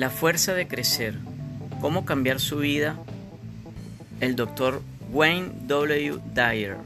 La 0.00 0.08
fuerza 0.08 0.54
de 0.54 0.66
crecer. 0.66 1.18
¿Cómo 1.82 2.06
cambiar 2.06 2.40
su 2.40 2.56
vida? 2.56 2.96
El 4.20 4.34
doctor 4.34 4.80
Wayne 5.12 5.50
W. 5.66 6.20
Dyer. 6.32 6.78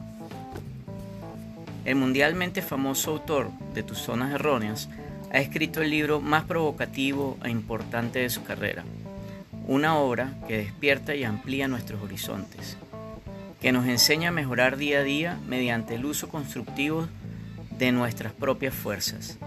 El 1.85 1.95
mundialmente 1.95 2.61
famoso 2.61 3.13
autor 3.13 3.53
de 3.73 3.85
Tus 3.85 3.99
Zonas 3.99 4.35
Erróneas 4.35 4.89
ha 5.33 5.39
escrito 5.39 5.81
el 5.81 5.91
libro 5.91 6.21
más 6.21 6.43
provocativo 6.43 7.39
e 7.45 7.51
importante 7.51 8.19
de 8.19 8.31
su 8.31 8.43
carrera, 8.43 8.83
una 9.69 9.97
obra 9.97 10.35
que 10.49 10.57
despierta 10.57 11.15
y 11.15 11.23
amplía 11.23 11.69
nuestros 11.69 12.03
horizontes, 12.03 12.77
que 13.61 13.71
nos 13.71 13.87
enseña 13.87 14.31
a 14.31 14.33
mejorar 14.33 14.77
día 14.77 14.99
a 14.99 15.05
día 15.05 15.39
mediante 15.47 15.95
el 15.95 16.05
uso 16.05 16.29
constructivo 16.29 17.07
de 17.79 17.93
nuestras 17.93 18.33
propias 18.33 18.75
fuerzas. 18.75 19.39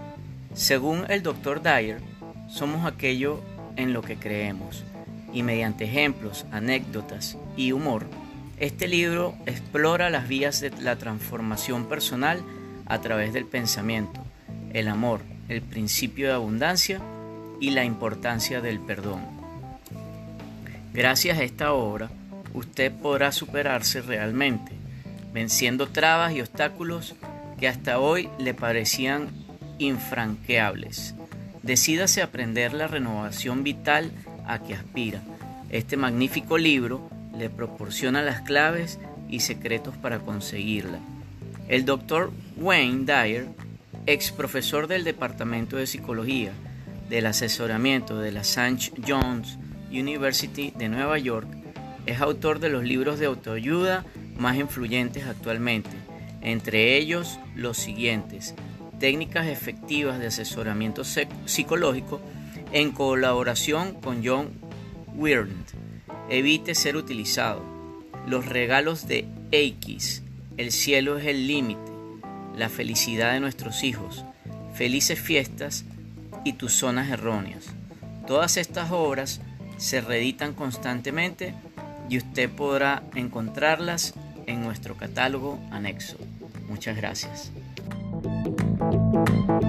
Según 0.54 1.04
el 1.10 1.22
Dr. 1.22 1.60
Dyer, 1.60 2.00
somos 2.48 2.86
aquello 2.86 3.42
en 3.78 3.94
lo 3.94 4.02
que 4.02 4.16
creemos, 4.16 4.84
y 5.32 5.42
mediante 5.42 5.84
ejemplos, 5.84 6.44
anécdotas 6.52 7.38
y 7.56 7.72
humor, 7.72 8.06
este 8.58 8.88
libro 8.88 9.34
explora 9.46 10.10
las 10.10 10.26
vías 10.26 10.60
de 10.60 10.70
la 10.82 10.96
transformación 10.96 11.88
personal 11.88 12.42
a 12.86 13.00
través 13.00 13.32
del 13.32 13.46
pensamiento, 13.46 14.20
el 14.72 14.88
amor, 14.88 15.20
el 15.48 15.62
principio 15.62 16.26
de 16.26 16.34
abundancia 16.34 17.00
y 17.60 17.70
la 17.70 17.84
importancia 17.84 18.60
del 18.60 18.80
perdón. 18.80 19.20
Gracias 20.92 21.38
a 21.38 21.44
esta 21.44 21.72
obra, 21.72 22.10
usted 22.52 22.92
podrá 22.92 23.30
superarse 23.30 24.02
realmente, 24.02 24.72
venciendo 25.32 25.86
trabas 25.86 26.32
y 26.34 26.40
obstáculos 26.40 27.14
que 27.60 27.68
hasta 27.68 28.00
hoy 28.00 28.28
le 28.38 28.54
parecían 28.54 29.28
infranqueables. 29.78 31.14
Decídase 31.62 32.22
aprender 32.22 32.72
la 32.72 32.86
renovación 32.86 33.64
vital 33.64 34.10
a 34.46 34.62
que 34.62 34.74
aspira. 34.74 35.22
Este 35.70 35.96
magnífico 35.96 36.58
libro 36.58 37.10
le 37.36 37.50
proporciona 37.50 38.22
las 38.22 38.40
claves 38.42 38.98
y 39.28 39.40
secretos 39.40 39.96
para 39.96 40.20
conseguirla. 40.20 40.98
El 41.68 41.84
doctor 41.84 42.32
Wayne 42.56 43.04
Dyer 43.04 43.46
ex 44.08 44.32
profesor 44.32 44.86
del 44.86 45.04
Departamento 45.04 45.76
de 45.76 45.86
Psicología 45.86 46.50
del 47.10 47.26
asesoramiento 47.26 48.18
de 48.18 48.32
la 48.32 48.40
St. 48.40 48.92
John's 49.06 49.58
University 49.90 50.72
de 50.76 50.88
Nueva 50.88 51.18
York, 51.18 51.46
es 52.06 52.20
autor 52.22 52.58
de 52.58 52.70
los 52.70 52.84
libros 52.84 53.18
de 53.18 53.26
autoayuda 53.26 54.06
más 54.38 54.56
influyentes 54.56 55.26
actualmente, 55.26 55.90
entre 56.40 56.96
ellos 56.96 57.38
los 57.54 57.76
siguientes, 57.76 58.54
Técnicas 58.98 59.46
efectivas 59.46 60.18
de 60.18 60.26
asesoramiento 60.26 61.02
psicológico 61.04 62.20
en 62.72 62.92
colaboración 62.92 63.94
con 63.94 64.22
John 64.24 64.50
Weird. 65.14 65.50
Evite 66.28 66.74
ser 66.74 66.96
utilizado. 66.96 67.62
Los 68.26 68.46
regalos 68.46 69.06
de 69.06 69.26
X. 69.52 70.22
El 70.56 70.72
cielo 70.72 71.18
es 71.18 71.26
el 71.26 71.46
límite 71.46 71.98
la 72.58 72.68
felicidad 72.68 73.32
de 73.32 73.40
nuestros 73.40 73.84
hijos, 73.84 74.24
felices 74.74 75.18
fiestas 75.18 75.84
y 76.44 76.54
tus 76.54 76.72
zonas 76.72 77.08
erróneas. 77.08 77.66
Todas 78.26 78.56
estas 78.56 78.90
obras 78.90 79.40
se 79.78 80.00
reeditan 80.00 80.54
constantemente 80.54 81.54
y 82.10 82.18
usted 82.18 82.50
podrá 82.50 83.04
encontrarlas 83.14 84.14
en 84.46 84.62
nuestro 84.62 84.96
catálogo 84.96 85.58
anexo. 85.70 86.16
Muchas 86.68 86.96
gracias. 86.96 87.52
Thank 88.44 89.62
you. 89.62 89.67